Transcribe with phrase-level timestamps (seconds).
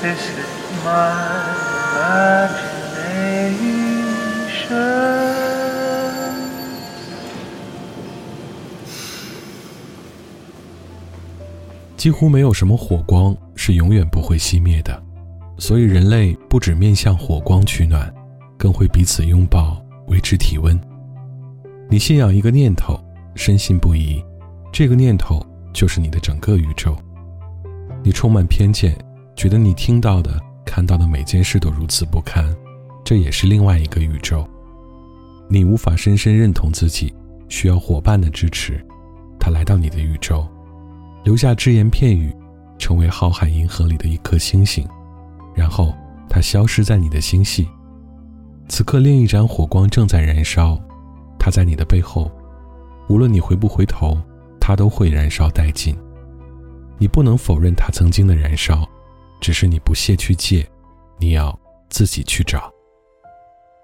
[0.00, 0.46] This is
[0.84, 1.58] my
[1.98, 2.78] imagination.
[11.96, 15.02] 几乎没有什么火光是永远不会熄灭的，
[15.58, 18.14] 所以人类不止面向火光取暖，
[18.56, 20.80] 更会彼此拥抱，维持体温。
[21.90, 22.96] 你信仰一个念头，
[23.34, 24.24] 深信不疑，
[24.72, 26.96] 这个念头就是你的整个宇宙。
[28.04, 28.96] 你充满偏见，
[29.38, 30.36] 觉得你听到的、
[30.66, 32.44] 看到的每件事都如此不堪，
[33.04, 34.44] 这也是另外一个宇宙。
[35.48, 37.14] 你无法深深认同自己，
[37.48, 38.84] 需要伙伴的支持，
[39.38, 40.44] 他来到你的宇宙。
[41.22, 42.34] 留下只言片语，
[42.80, 44.84] 成为浩瀚银河里的一颗星星，
[45.54, 45.94] 然后
[46.28, 47.68] 它消失在你的星系。
[48.68, 50.76] 此刻，另一盏火光正在燃烧，
[51.38, 52.28] 它在你的背后，
[53.08, 54.18] 无论你回不回头，
[54.58, 55.96] 它都会燃烧殆尽。
[56.98, 58.84] 你不能否认它曾经的燃烧，
[59.40, 60.68] 只是你不屑去借，
[61.18, 62.72] 你要自己去找。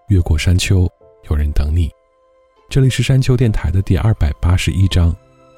[0.09, 0.89] 越过山丘，
[1.31, 1.91] 有人等你。
[2.69, 5.15] 这里是山丘电台的第二百八十一章，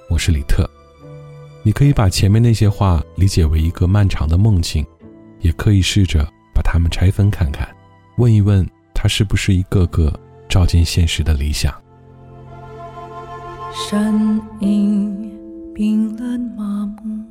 [0.09, 0.69] 我是李特。
[1.62, 4.87] 你可以把前面那些话理解为一个漫长的梦境，
[5.41, 6.25] 也可以试着
[6.55, 7.69] 把它们拆分看看，
[8.19, 8.65] 问一问
[8.95, 10.13] 它是不是一个个
[10.49, 11.75] 照进现实的理想。
[13.89, 15.37] 声音
[15.75, 17.25] 冰冷麻木，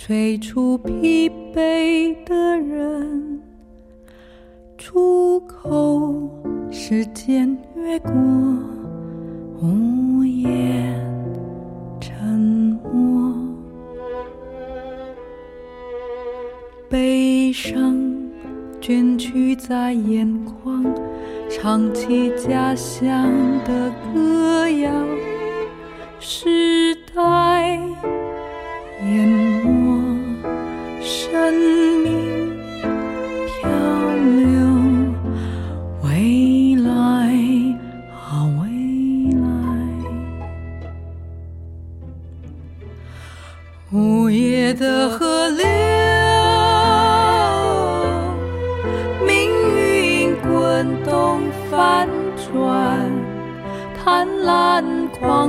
[0.00, 3.42] 催促疲惫的人。
[4.78, 6.30] 出口，
[6.70, 8.12] 时间越过，
[9.60, 11.04] 无言
[12.00, 12.24] 沉
[12.92, 13.34] 默。
[16.88, 17.98] 悲伤
[18.80, 20.84] 卷曲在眼眶，
[21.50, 23.28] 唱起家乡
[23.64, 24.90] 的歌谣。
[26.20, 27.20] 时代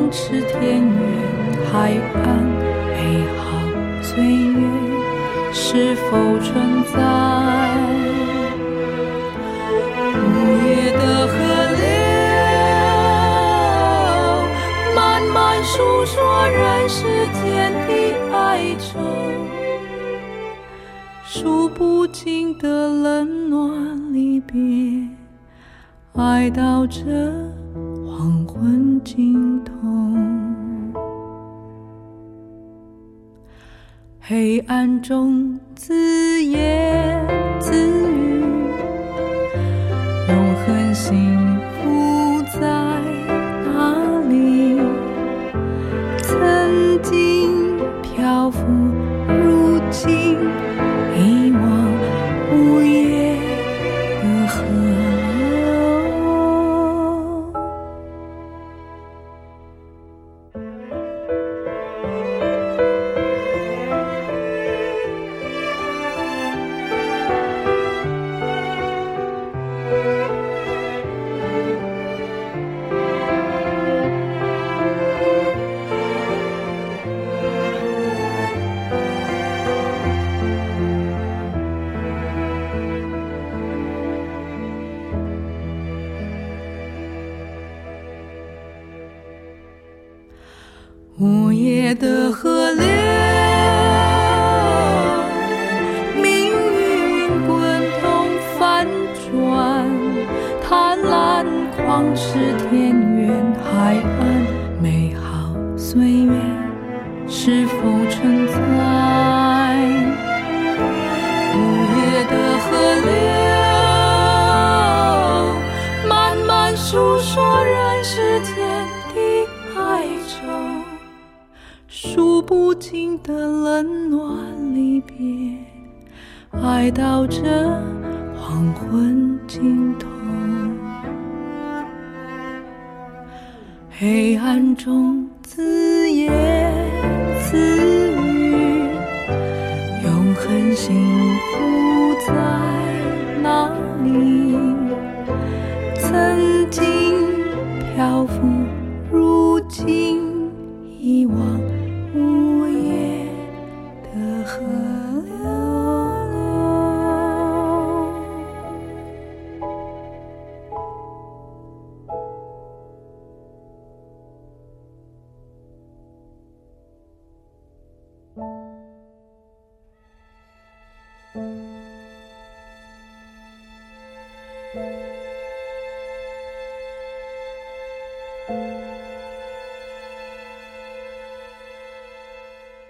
[0.09, 0.89] 狂驰田园
[1.71, 1.93] 海
[2.23, 2.41] 岸，
[2.95, 2.97] 美
[3.37, 3.43] 好
[4.01, 4.57] 岁月
[5.53, 6.09] 是否
[6.39, 6.97] 存在？
[10.15, 10.17] 午
[10.65, 11.31] 夜的河
[11.77, 11.83] 流，
[14.95, 14.97] 慢
[15.31, 15.77] 慢诉
[16.07, 17.05] 说人世
[17.43, 17.91] 间的
[18.35, 18.97] 哀愁，
[21.23, 24.57] 数不尽的冷暖离别，
[26.15, 27.03] 爱到这。
[28.11, 29.58] 黄昏尽
[34.59, 37.18] 黑暗中自言。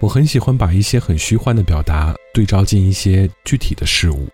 [0.02, 4.28] 我很喜欢把一些很虚幻的表达对照进一些具体的事物，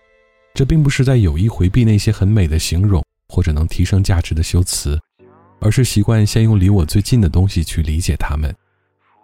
[0.54, 4.98] 这并不是在有意回避那些很美的形容或者能提升价值的修辞，
[5.60, 8.52] 而是习惯先用离我最近的东西去理解它们。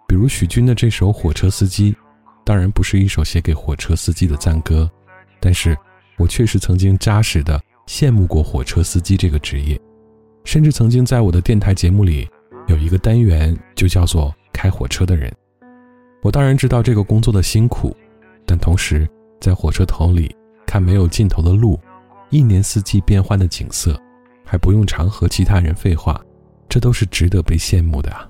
[0.07, 1.91] 比如许君的这首《火车司机》，
[2.45, 4.89] 当然不是一首写给火车司机的赞歌，
[5.39, 5.77] 但是
[6.17, 9.79] 我确实曾经扎实的羡慕过火车司机这个职业，
[10.45, 12.27] 甚至曾经在我的电台节目里
[12.67, 15.31] 有一个单元就叫做“开火车的人”。
[16.23, 17.95] 我当然知道这个工作的辛苦，
[18.45, 19.07] 但同时
[19.41, 20.33] 在火车头里
[20.65, 21.77] 看没有尽头的路，
[22.29, 23.99] 一年四季变换的景色，
[24.45, 26.19] 还不用常和其他人废话，
[26.69, 28.29] 这都是值得被羡慕的啊！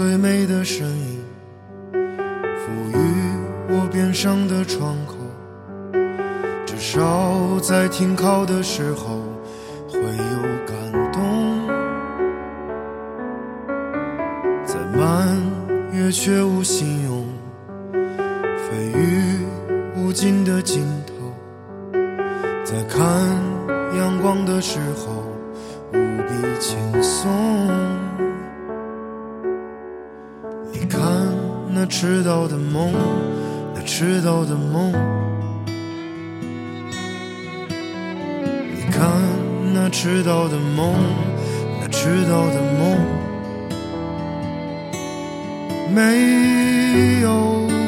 [0.00, 1.20] 最美的声音
[1.92, 2.96] 赋予
[3.68, 5.14] 我边上的窗口，
[6.64, 9.18] 至少在停靠的时候
[9.86, 11.68] 会有感动，
[14.64, 15.38] 在满
[15.92, 17.26] 月却无信用，
[17.92, 19.44] 飞于
[19.98, 21.12] 无尽的尽头，
[22.64, 23.06] 在看
[23.98, 25.12] 阳光的时候
[25.92, 27.99] 无比轻松。
[31.82, 32.92] 那迟到的梦，
[33.74, 34.92] 那迟到的梦。
[38.74, 39.10] 你看
[39.72, 40.94] 那迟到的梦，
[41.80, 42.98] 那迟到的梦。
[45.94, 47.79] 没有。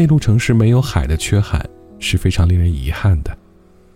[0.00, 1.62] 内陆城市没有海的缺憾
[1.98, 3.36] 是非常令人遗憾的。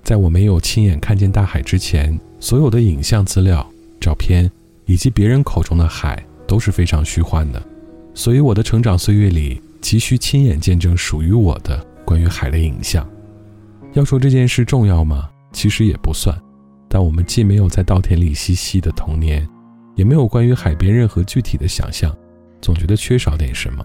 [0.02, 3.66] 在我没有亲眼看见大海之前，所有的影像资料、
[3.98, 4.50] 照片
[4.84, 7.62] 以及别人口中的海都是非常虚幻的。
[8.12, 13.08] 所以我的成长岁月里，急需亲眼见证属于我的关于海的影像。
[13.94, 15.30] 要说这件事重要吗？
[15.54, 16.38] 其实也不算。
[16.86, 19.48] 但我们既没有在稻田里嬉戏的童年，
[19.94, 22.14] 也没有关于海边任何具体的想象，
[22.60, 23.82] 总觉得缺少点什么。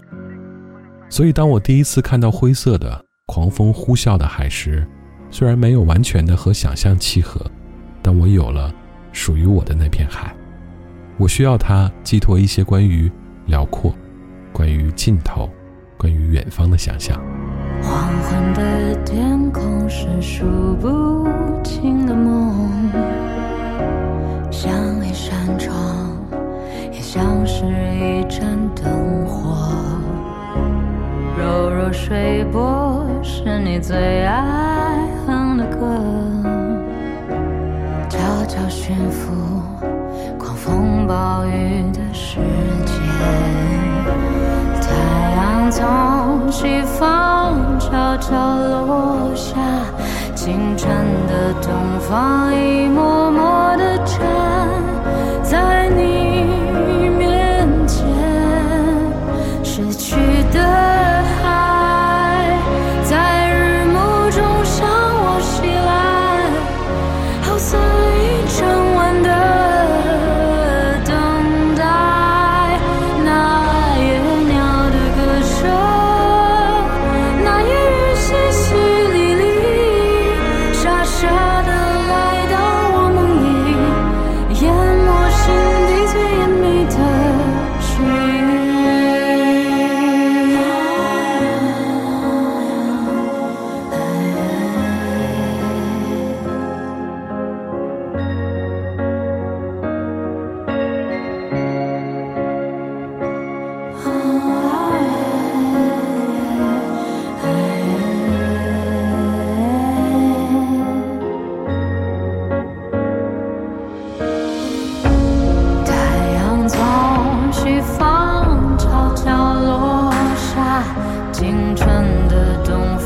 [1.10, 4.86] 所以，当我第一次看到灰色的、狂风呼啸的海时，
[5.28, 7.44] 虽然没有完全的和想象契合，
[8.00, 8.72] 但我有了
[9.12, 10.32] 属于我的那片海。
[11.18, 13.10] 我需要它寄托一些关于
[13.46, 13.92] 辽阔、
[14.52, 15.50] 关于尽头、
[15.98, 17.20] 关于远方的想象。
[17.82, 20.19] 黄昏的天空是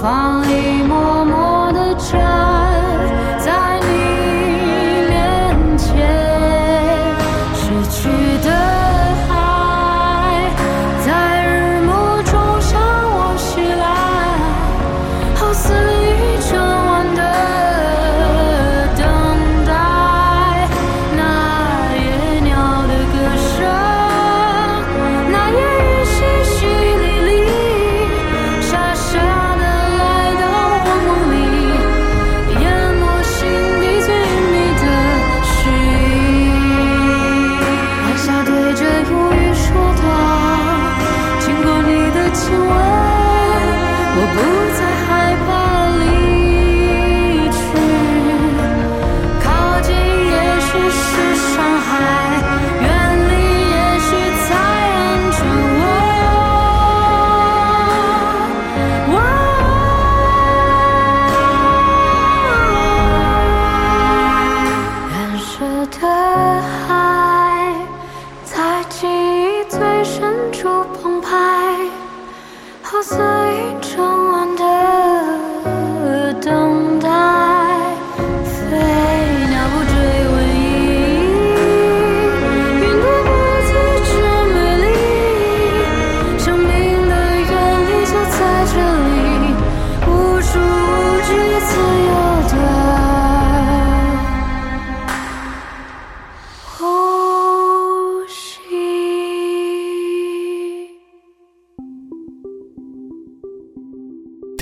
[0.04, 0.43] fall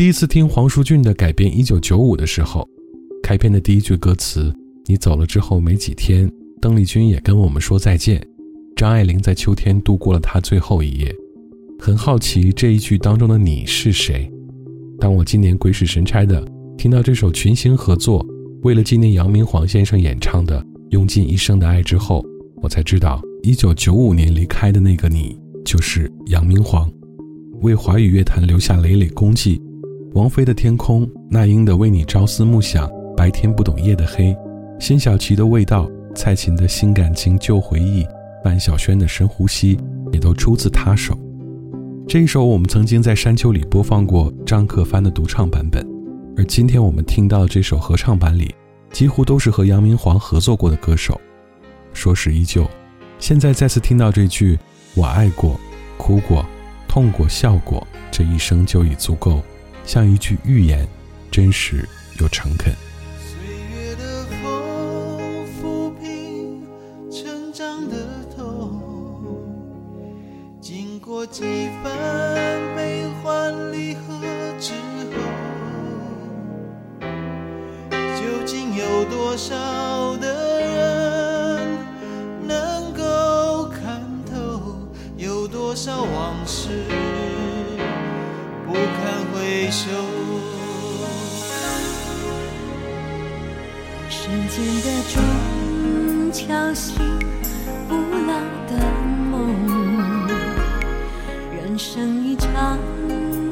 [0.03, 2.69] 第一次听黄舒骏的改编《一九九五》的时候，
[3.23, 4.53] 开篇的第一句歌词
[4.87, 6.29] “你走了之后没几天，
[6.61, 8.21] 邓丽君也跟我们说再见”，
[8.75, 11.15] 张爱玲在秋天度过了她最后一夜。
[11.79, 14.29] 很好奇这一句当中的你是谁？
[14.99, 16.45] 当我今年鬼使神差的
[16.77, 18.27] 听到这首群星合作，
[18.63, 22.27] 为了纪念杨明煌先生演唱的《用尽一生的爱》之后，
[22.61, 26.91] 我才知道，一九九五年离开的那个你就是杨明煌，
[27.61, 29.63] 为华语乐坛留下累累功绩。
[30.15, 34.37] 王菲的《天空》，那英的《为你朝思暮想》，白天不懂夜的黑，
[34.79, 38.07] 辛晓琪的《味道》，蔡琴的新感情旧回忆，
[38.45, 39.79] 范晓萱的深呼吸，
[40.13, 41.17] 也都出自他手。
[42.07, 45.83] 这一首我们曾经在山丘里播放过张克帆的独唱版本，
[46.37, 48.55] 而今天我们听到的这首合唱版里，
[48.91, 51.19] 几乎都是和杨明煌合作过的歌手。
[51.95, 52.69] 说是依旧，
[53.19, 54.59] 现在再次听到这句
[54.95, 55.59] “我爱过，
[55.97, 56.45] 哭过，
[56.87, 59.41] 痛过，笑过，这一生就已足够”，
[59.85, 60.87] 像一句寓言，
[61.31, 61.89] 真实
[62.21, 62.73] 又诚恳。
[71.31, 74.01] 几番悲欢离合
[74.59, 74.73] 之
[75.15, 75.17] 后，
[78.19, 81.79] 究竟有多少的人
[82.47, 84.77] 能够看透？
[85.17, 86.85] 有多少往事
[89.73, 89.89] 堪回首？
[94.11, 95.15] 时间的钟
[96.31, 96.95] 敲醒
[97.89, 98.33] 不老
[98.69, 98.71] 的
[99.31, 99.33] 梦。
[101.57, 102.79] 人生一场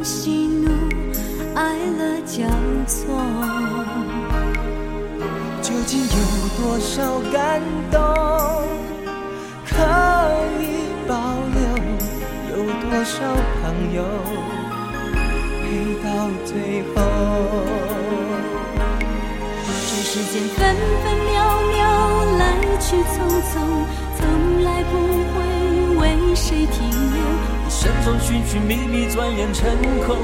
[0.05, 0.69] 喜怒
[1.55, 2.45] 哀乐交
[2.87, 2.99] 错，
[5.63, 6.09] 究竟有
[6.59, 7.99] 多少感动
[9.67, 9.73] 可
[10.61, 10.63] 以
[11.09, 11.15] 保
[11.55, 11.61] 留？
[12.51, 13.17] 有多少
[13.63, 13.99] 朋友
[16.03, 16.09] 到
[16.45, 16.97] 最后？
[19.67, 20.59] 这世间分
[21.03, 21.35] 分秒
[21.73, 21.79] 秒
[22.39, 22.43] 来
[22.81, 23.15] 去匆
[23.51, 23.53] 匆，
[24.17, 24.21] 从
[24.65, 24.93] 来不
[25.33, 25.37] 会
[26.01, 26.03] 为
[26.35, 27.19] 谁停留。
[27.69, 29.71] 生中寻寻觅觅，转眼成
[30.07, 30.17] 空。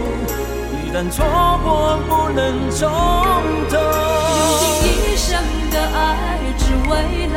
[0.84, 1.24] 一旦错
[1.62, 2.88] 过，不能从
[3.68, 3.74] 头。
[4.38, 4.42] 用
[4.80, 5.28] 尽一生
[5.70, 7.36] 的爱，只为了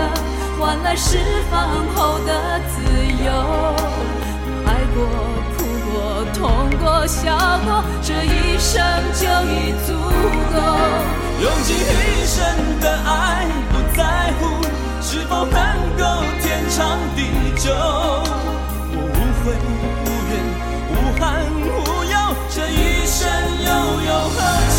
[0.60, 1.18] 换来释
[1.52, 1.54] 放
[1.96, 2.82] 后的自
[3.26, 3.28] 由。
[4.66, 4.98] 爱过，
[5.58, 5.58] 哭
[5.92, 5.94] 过，
[6.34, 6.40] 痛
[6.80, 8.82] 过，笑过，这一生
[9.14, 9.22] 就
[9.54, 9.54] 已
[9.86, 10.58] 足够。
[11.44, 12.42] 用尽一生
[12.82, 14.02] 的爱，不在
[14.40, 14.42] 乎
[15.00, 15.56] 是否能
[15.96, 16.02] 够
[16.42, 17.20] 天长地
[17.56, 17.70] 久。
[17.72, 19.46] 我无悔。
[20.06, 20.32] 无怨
[20.90, 21.22] 无憾
[21.62, 21.68] 无
[22.10, 22.14] 忧，
[22.50, 23.20] 这一生
[23.62, 23.70] 又
[24.02, 24.38] 有何
[24.72, 24.79] 求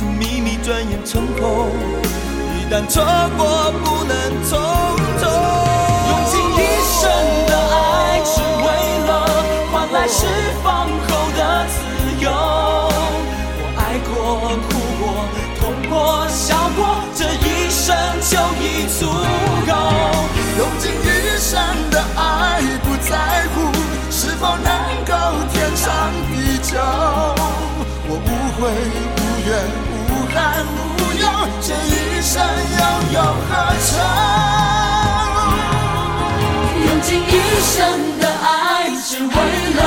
[0.00, 1.68] 生中寻寻觅觅，转眼成空。
[2.56, 3.04] 一旦错
[3.36, 4.14] 过，不能
[4.48, 4.58] 从
[5.20, 5.22] 头。
[6.08, 6.58] 用尽一
[6.88, 7.00] 生
[7.46, 8.66] 的爱，只为
[9.06, 9.10] 了
[9.70, 10.26] 换来释
[10.64, 11.74] 放后的自
[12.24, 12.30] 由，
[13.60, 14.10] 我爱过、
[14.68, 15.02] 哭过、
[15.60, 15.60] 痛
[15.90, 15.92] 过、
[16.28, 16.80] 笑过，
[17.14, 18.32] 这一生就
[18.62, 18.64] 已
[18.98, 19.00] 足
[33.80, 33.90] 愁。
[36.86, 37.30] 用尽一？
[37.62, 37.76] 生
[38.18, 39.80] 的爱，只为了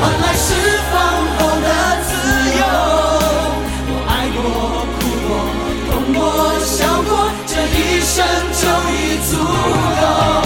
[0.00, 0.44] 换来释
[0.92, 0.94] 放
[1.38, 1.66] 后的
[2.04, 2.08] 自
[2.58, 2.60] 由。
[3.88, 4.38] 我爱过、
[4.92, 5.28] 哭过、
[5.90, 6.18] 痛过、
[6.60, 7.10] 笑过，
[7.46, 8.14] 这一生
[8.52, 8.94] 就已
[9.28, 9.30] 足
[10.00, 10.45] 够。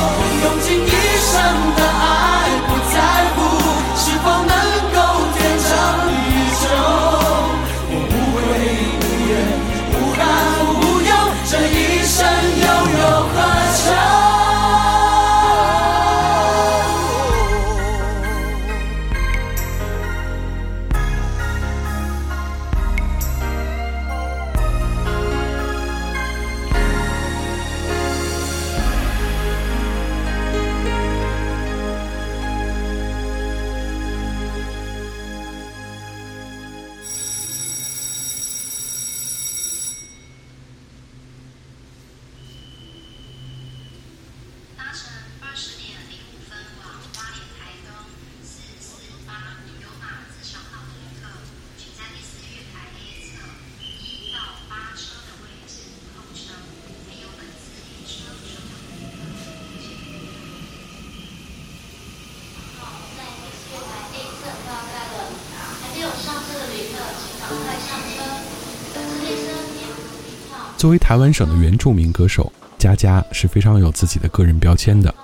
[70.80, 75.14] 作为台湾省的原住民歌手，佳佳是非常有自己的个人标签的。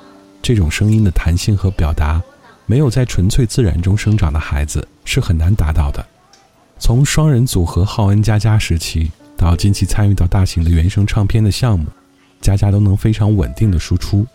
[0.43, 2.23] 这种声音的弹性和表达，
[2.67, 6.07] 没有在纯粹自然中生长的孩子是很难达到的。
[6.79, 11.87] 从双人组合浩恩佳佳时期，到近期参与到大型的原声唱片的项目，
[12.43, 14.27] 佳佳都能非常稳定的输出。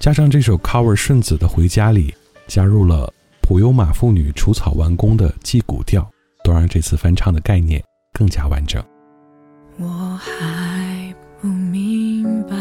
[0.00, 2.12] 加上这首 cover 顺子的《回家》里，
[2.48, 3.08] 加入了
[3.40, 6.04] 普悠玛妇女除草完工的击鼓调，
[6.42, 7.80] 都让这次翻唱的概念
[8.12, 8.84] 更加完整。
[9.78, 9.86] 我
[10.16, 12.56] 还不明白，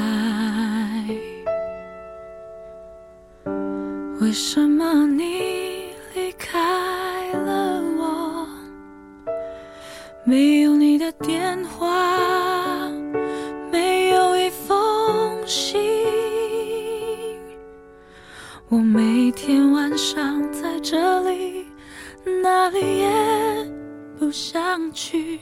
[4.19, 8.45] 为什么你离开了我，
[10.25, 12.89] 没有你的电话，
[13.71, 15.79] 没有一封信。
[18.67, 21.65] 我每天晚上在这里，
[22.43, 23.71] 哪里也
[24.19, 25.39] 不想去。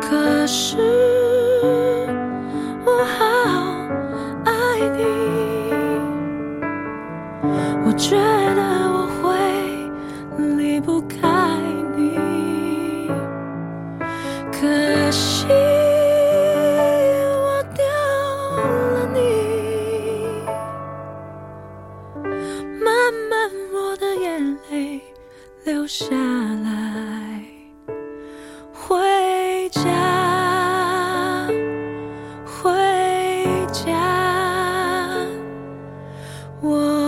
[0.00, 0.76] 可是
[2.84, 3.24] 我好
[4.44, 4.50] 爱
[4.96, 5.02] 你，
[7.84, 9.26] 我觉得我会
[10.56, 11.16] 离不开
[11.96, 11.98] 你。
[14.50, 15.46] 可惜
[17.34, 17.84] 我丢
[18.94, 19.18] 了你，
[22.82, 22.88] 慢
[23.30, 23.30] 慢
[23.72, 25.00] 我的眼泪
[25.64, 26.06] 流下
[26.64, 26.66] 来。
[28.72, 28.96] 回
[36.60, 37.07] 我。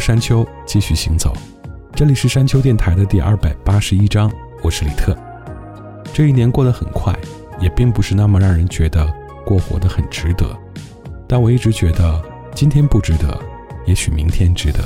[0.00, 1.32] 山丘，继续行走。
[1.94, 4.32] 这里是山丘电台的第二百八十一章，
[4.62, 5.14] 我是李特。
[6.12, 7.14] 这一年过得很快，
[7.60, 9.06] 也并不是那么让人觉得
[9.44, 10.46] 过活得很值得。
[11.28, 12.20] 但我一直觉得，
[12.54, 13.38] 今天不值得，
[13.86, 14.80] 也许明天值得。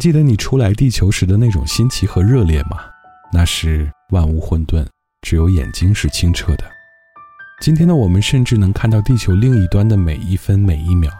[0.00, 2.78] 记得你初来地球时的那种新奇和热烈吗？
[3.30, 4.86] 那时万物混沌，
[5.20, 6.64] 只有眼睛是清澈的。
[7.60, 11.12] 今天的我们甚至能看到地球另一端的每一分每一秒。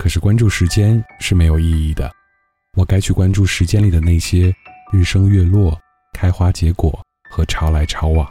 [0.00, 2.10] 可是关注时间是没有意义的，
[2.76, 4.52] 我该去关注时间里的那些
[4.92, 5.78] 日升月落、
[6.12, 7.00] 开花结果
[7.30, 8.28] 和潮来潮往。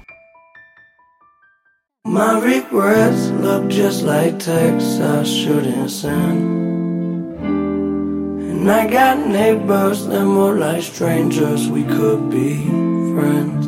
[2.04, 6.71] My regrets look just like texts I shouldn't send.
[8.62, 12.64] And I got neighbors that more like strangers, we could be
[13.12, 13.66] friends.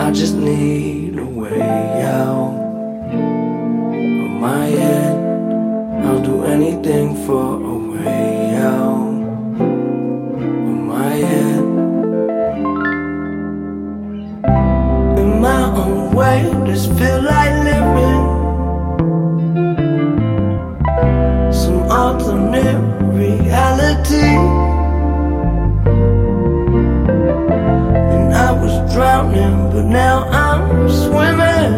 [0.00, 2.56] I just need a way out
[3.12, 6.06] of my head.
[6.06, 9.12] I'll do anything for a way out
[9.60, 11.64] of my head.
[15.20, 18.24] In my own way, this feel like living
[21.52, 24.30] some alternate reality.
[28.14, 31.74] And I was drowning, but now I'm swimming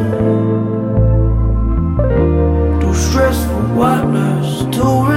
[2.81, 5.16] through stressful waters to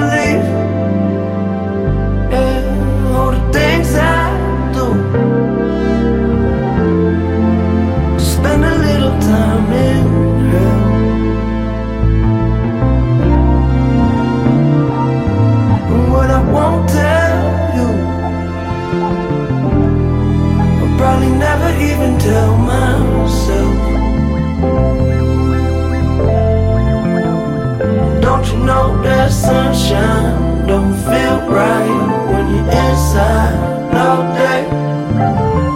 [29.32, 33.56] sunshine don't feel right when you're inside
[33.96, 34.68] all day?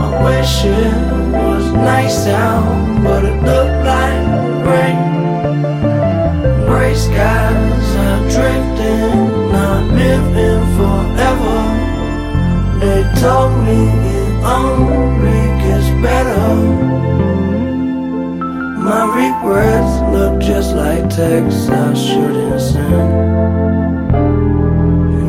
[0.05, 0.93] I wish it
[1.31, 3.32] was nice out, but
[19.13, 23.13] My regrets look just like texts I shouldn't send.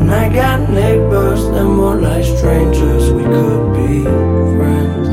[0.01, 4.03] And I got neighbors that more like strangers, we could be
[4.57, 5.07] friends.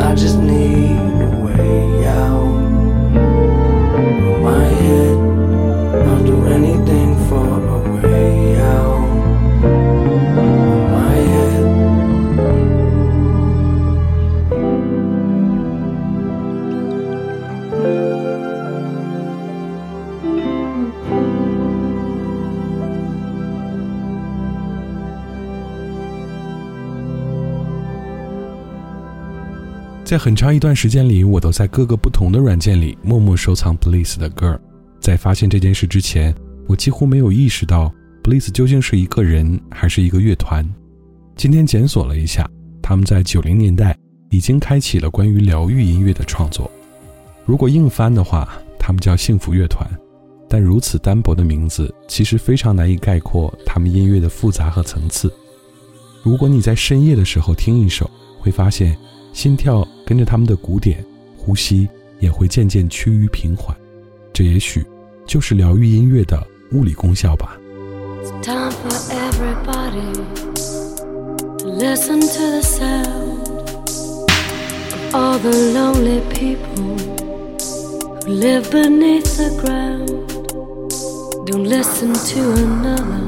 [0.00, 1.97] I just need a way
[30.08, 34.58] 在很长一段时间里，我都在各个不同的软件里默默收藏 Bliss 的歌。
[34.98, 36.34] 在发现这件事之前，
[36.66, 37.92] 我几乎没有意识到
[38.24, 40.66] Bliss 究竟是一个人还是一个乐团。
[41.36, 42.48] 今天检索了一下，
[42.80, 43.94] 他们在九零年代
[44.30, 46.70] 已经开启了关于疗愈音乐的创作。
[47.44, 48.48] 如果硬翻的话，
[48.78, 49.86] 他们叫幸福乐团。
[50.48, 55.30] 但如此单薄的名字，其实非常难以概括他们音乐的复杂和层次。
[56.22, 58.96] 如果你在深夜的时候听一首，会发现
[59.32, 61.04] 心跳跟着他们的鼓点，
[61.36, 63.76] 呼吸也会渐渐趋于平缓。
[64.32, 64.84] 这也许
[65.26, 67.56] 就是疗愈音乐的物理功效吧。
[68.22, 70.12] It's time for everybody
[71.58, 73.48] to listen to the sound
[74.92, 76.96] of all the lonely people
[78.24, 80.08] who live beneath the ground.
[81.46, 83.22] Don't listen to another,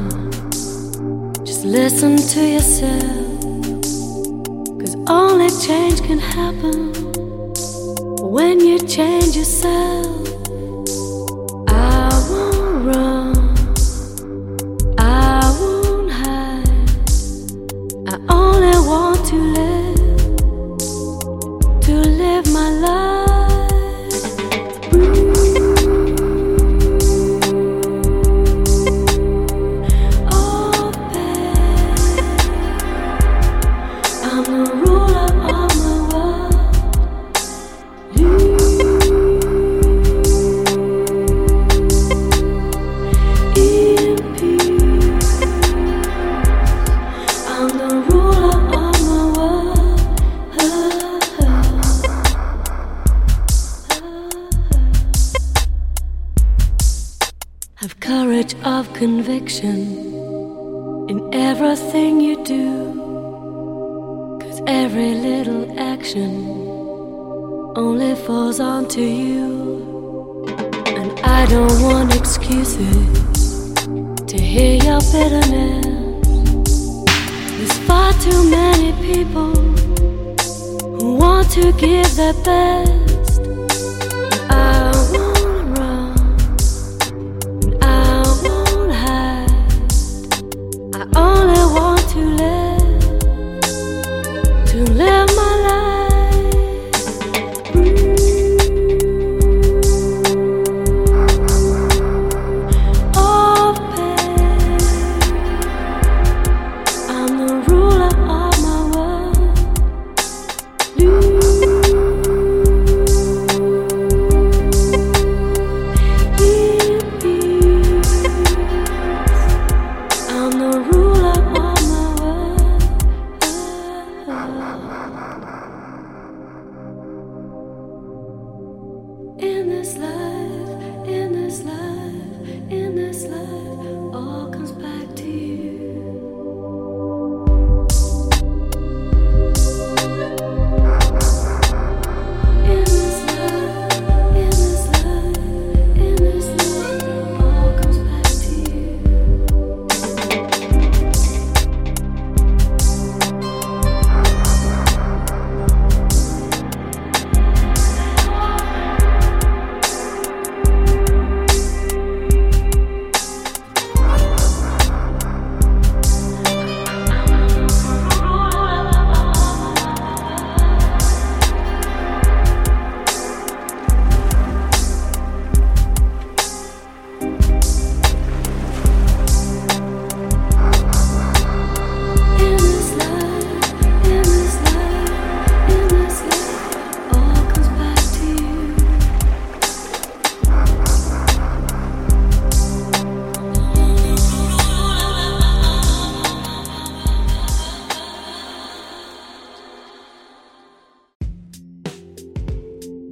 [1.45, 3.30] just listen to yourself.
[5.11, 6.93] Only change can happen
[8.23, 10.20] when you change yourself.
[82.03, 83.41] Give their best.
[84.51, 84.80] I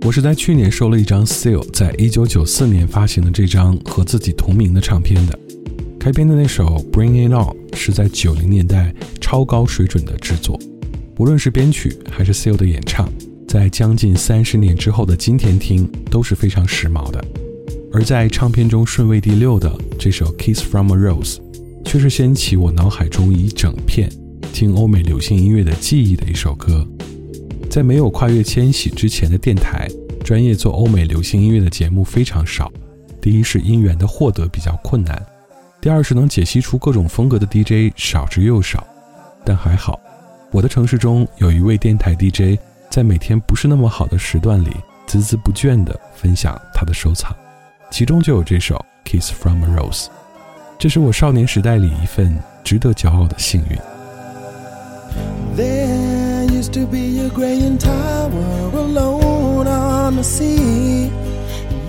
[0.09, 5.39] 我是在去年收了一张 Seal 在一九九四年发行的这张和自己同名的唱片的。
[6.01, 10.59] 开篇的那首《Bring It On》是在九零年代超高水准的制作，
[11.19, 13.07] 无论是编曲还是 Seal 的演唱，
[13.47, 17.23] 在将近三十年之后的今天听都是非常时髦的。
[17.93, 21.35] 而在唱片中顺位第六的这首《Kiss from a Rose》，
[21.85, 24.11] 却是掀起我脑海中一整片
[24.55, 26.89] 听欧美流行音乐的记忆的一首歌。
[27.69, 29.87] 在没有跨越千禧之前的电台，
[30.29, 32.71] 专业做欧美流行音乐的节目非常少。
[33.19, 35.25] 第一是音源的获得比较困难，
[35.81, 38.87] 第二是能解析出各种风格的 DJ 少之又少。
[39.43, 39.99] 但还好，
[40.53, 42.61] 我的城市中有一位电台 DJ，
[42.91, 44.69] 在每天不是那么好的时段里，
[45.07, 47.35] 孜孜不倦地分享他的收藏，
[47.91, 48.77] 其中就有这首
[49.11, 50.05] 《Kiss from a Rose》，
[50.79, 53.79] 这是我少年时代里一份值得骄傲的幸运。
[55.57, 59.18] There used to be a graying tower alone
[60.17, 61.11] the sea.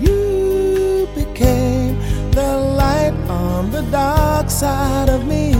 [0.00, 1.98] You became
[2.32, 5.54] the light on the dark side of me.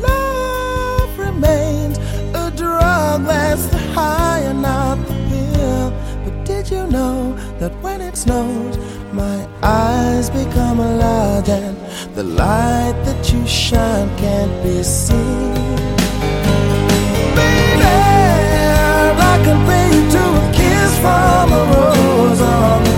[0.00, 1.98] Love remains
[2.34, 5.92] a drug that's the high and not the pill.
[6.24, 8.76] But did you know that when it snows,
[9.12, 11.76] my eyes become large and
[12.16, 15.54] the light that you shine can't be seen?
[17.36, 17.94] Baby,
[19.30, 20.37] I compare you to
[20.96, 22.97] from a rose on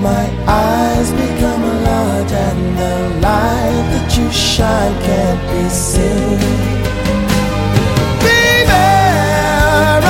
[0.00, 6.38] my eyes become large and the light that you shine can't be seen?
[8.20, 8.82] Baby,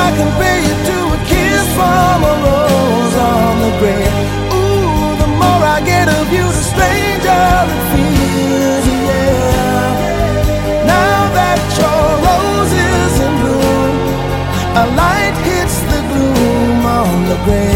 [0.05, 4.17] I compare you to a kiss from a rose on the grave.
[4.59, 10.83] Ooh, the more I get of you, the stranger it feels, yeah.
[10.83, 13.95] Now that your rose is in bloom,
[14.83, 17.76] a light hits the gloom on the grave.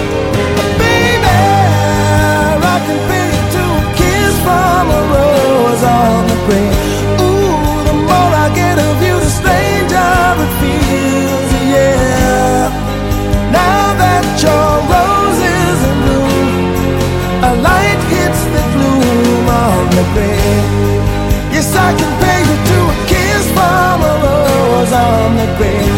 [25.41, 25.90] celebrate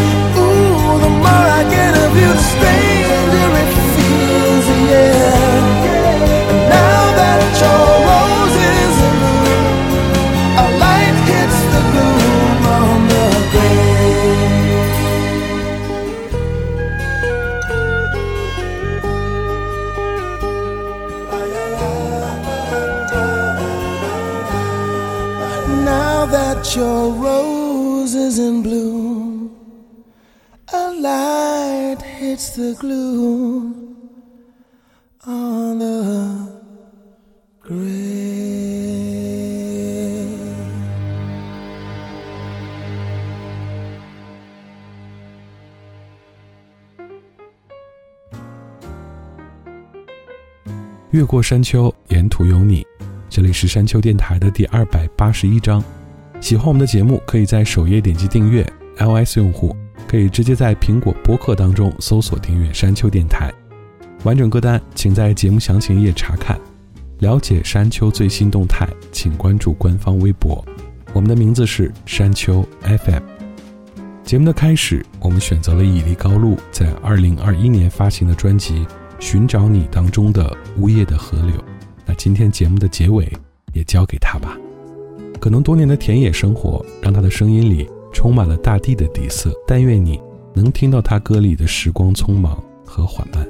[51.14, 52.84] 越过山丘，沿途有你。
[53.30, 55.80] 这里是山丘电台的第二百八十一章。
[56.40, 59.76] 喜欢我们的节目，可以在首页点击订阅；iOS 用户
[60.08, 63.48] 可以直接在苹果播客当中搜索订阅山丘电台。
[64.24, 66.60] 完整歌单请在节目详情页查看。
[67.20, 70.64] 了解山丘最新动态，请关注官方微博。
[71.12, 73.22] 我们的名字是山丘 FM。
[74.24, 78.80] 节目的开始，我们选择了屹立高露在二零二一年发行的专辑
[79.24, 80.44] 《寻找你》当中的
[80.78, 81.56] 《呜咽的河流》。
[82.04, 83.26] 那今天节目的结尾
[83.72, 84.54] 也交给他吧。
[85.40, 90.20] 可能多年的田野生活让他的声音里充满了大地的底色，但愿你
[90.52, 93.48] 能听到他歌里的时光匆忙和缓慢。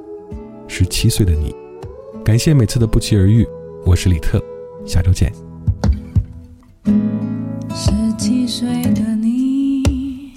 [0.68, 1.52] 十七岁的你，
[2.24, 3.44] 感谢每次的不期而遇。
[3.84, 4.40] 我是李特，
[4.86, 5.32] 下周见。
[7.74, 10.34] 十七岁的你，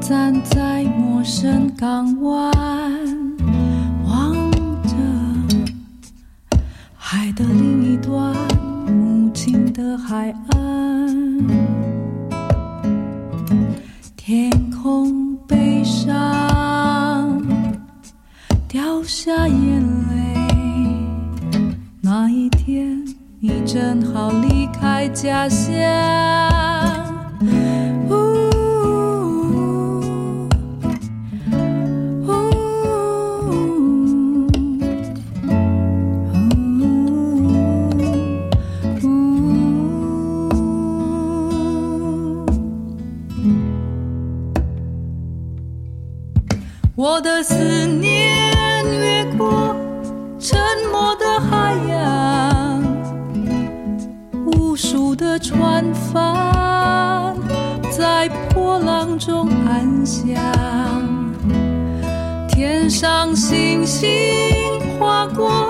[0.00, 3.19] 站在陌生港湾，
[7.30, 8.34] 海的另一端，
[8.88, 11.46] 母亲的海岸，
[14.16, 17.40] 天空悲伤，
[18.66, 20.34] 掉下眼泪。
[22.00, 23.00] 那一天，
[23.38, 25.70] 你正好离开家乡。
[47.42, 49.74] 思念越过
[50.38, 50.58] 沉
[50.92, 52.82] 默的海洋，
[54.46, 57.36] 无数的船帆
[57.90, 60.34] 在波浪中安详，
[62.48, 64.08] 天上星星
[64.98, 65.69] 划过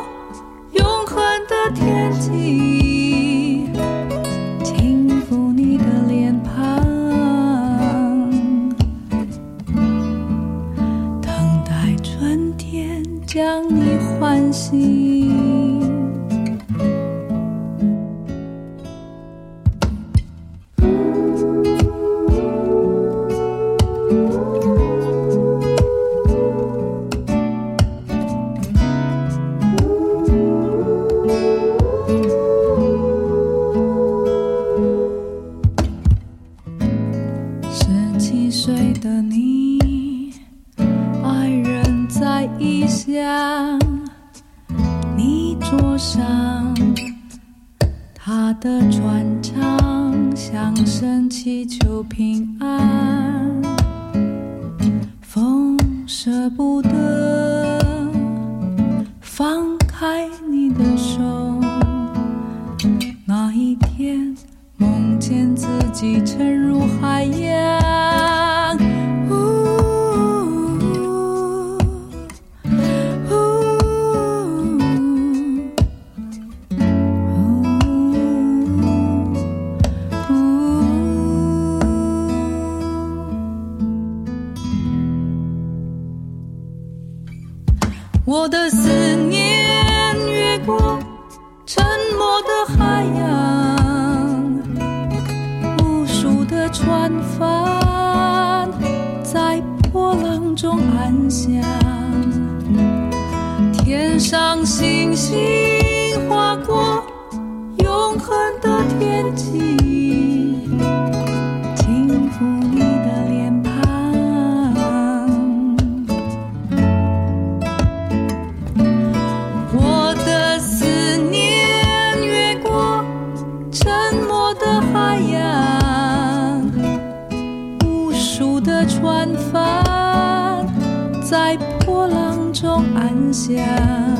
[133.33, 134.20] 想。